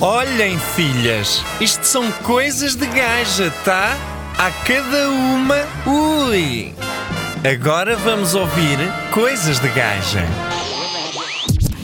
[0.00, 3.96] Olhem, filhas, isto são coisas de gaja, tá?
[4.38, 6.72] A cada uma, ui!
[7.44, 8.78] Agora vamos ouvir
[9.12, 10.24] coisas de gaja.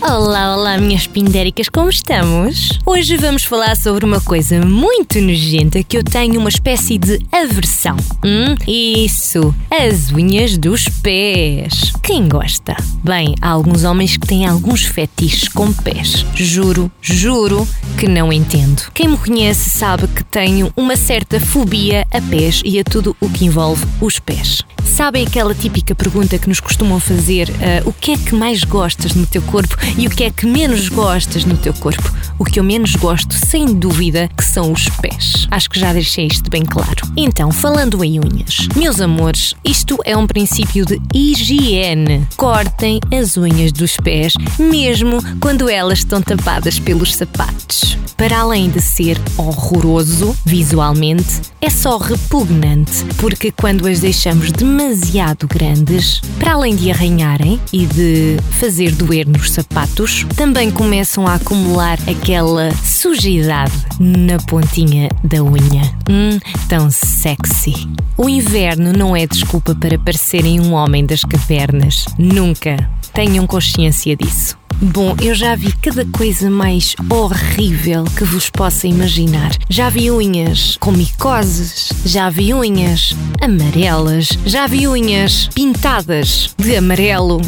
[0.06, 2.78] Olá, olá, minhas pindéricas, como estamos?
[2.84, 7.96] Hoje vamos falar sobre uma coisa muito nojenta que eu tenho uma espécie de aversão.
[8.22, 8.54] Hum?
[8.68, 11.90] Isso, as unhas dos pés.
[12.02, 12.76] Quem gosta?
[13.02, 16.26] Bem, há alguns homens que têm alguns fetiches com pés.
[16.34, 17.66] Juro, juro
[17.98, 18.82] que não entendo.
[18.92, 23.30] Quem me conhece sabe que tenho uma certa fobia a pés e a tudo o
[23.30, 24.62] que envolve os pés.
[24.84, 29.14] Sabem aquela típica pergunta que nos costumam fazer: uh, o que é que mais gostas
[29.14, 32.12] no teu corpo e o que é que menos gostas no teu corpo?
[32.38, 35.46] O que eu menos gosto, sem dúvida, que são os pés.
[35.50, 37.06] Acho que já deixei isto bem claro.
[37.16, 42.26] Então, falando em unhas, meus amores, isto é um princípio de higiene.
[42.36, 47.96] Cortem as unhas dos pés, mesmo quando elas estão tapadas pelos sapatos.
[48.16, 56.20] Para além de ser horroroso visualmente, é só repugnante, porque quando as deixamos demasiado grandes,
[56.36, 62.74] para além de arranharem e de fazer doer nos sapatos, também começam a acumular aquela
[62.82, 65.82] sujidade na pontinha da unha.
[66.10, 67.88] Hum, tão sexy.
[68.16, 72.04] O inverno não é desculpa para parecerem um homem das cavernas.
[72.18, 72.76] Nunca.
[73.12, 74.63] Tenham consciência disso.
[74.80, 79.52] Bom, eu já vi cada coisa mais horrível que vos possa imaginar.
[79.68, 87.40] Já vi unhas com micoses, já vi unhas amarelas, já vi unhas pintadas de amarelo.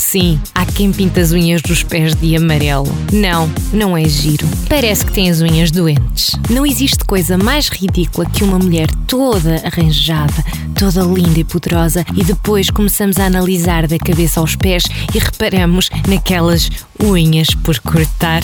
[0.00, 2.88] Sim, há quem pinta as unhas dos pés de amarelo.
[3.12, 4.48] Não, não é giro.
[4.66, 6.32] Parece que tem as unhas doentes.
[6.48, 10.42] Não existe coisa mais ridícula que uma mulher toda arranjada,
[10.74, 14.84] toda linda e poderosa, e depois começamos a analisar da cabeça aos pés
[15.14, 18.42] e reparamos naquelas unhas por cortar.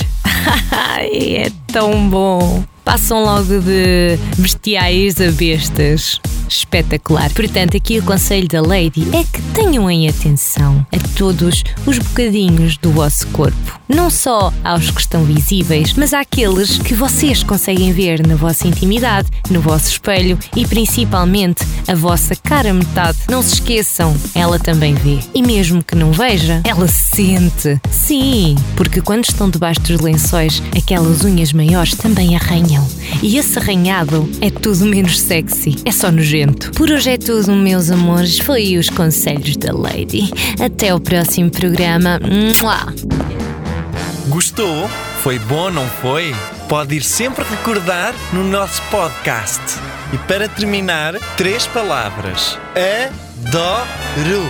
[1.10, 2.62] é tão bom!
[2.84, 7.32] Passam logo de bestiais a bestas espetacular.
[7.32, 12.76] Portanto, aqui o conselho da Lady é que tenham em atenção a todos os bocadinhos
[12.76, 13.80] do vosso corpo.
[13.88, 19.28] Não só aos que estão visíveis, mas àqueles que vocês conseguem ver na vossa intimidade,
[19.50, 23.18] no vosso espelho e principalmente a vossa cara metade.
[23.28, 25.18] Não se esqueçam, ela também vê.
[25.34, 27.80] E mesmo que não veja, ela sente.
[27.90, 32.86] Sim, porque quando estão debaixo dos lençóis, aquelas unhas maiores também arranham.
[33.22, 35.76] E esse arranhado é tudo menos sexy.
[35.84, 36.72] É só nojento nojento.
[36.72, 38.38] Por hoje é tudo, meus amores.
[38.38, 40.30] Foi os conselhos da Lady.
[40.62, 42.20] Até o próximo programa.
[42.60, 42.92] Mua!
[44.28, 44.88] Gostou?
[45.22, 46.34] Foi bom, não foi?
[46.68, 49.62] Pode ir sempre recordar no nosso podcast.
[50.12, 52.58] E para terminar, três palavras:
[53.44, 54.42] adoro.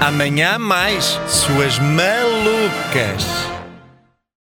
[0.00, 3.57] Amanhã mais, suas malucas.